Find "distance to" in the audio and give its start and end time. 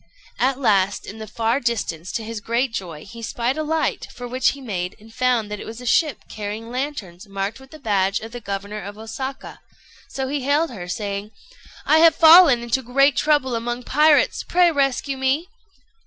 1.59-2.23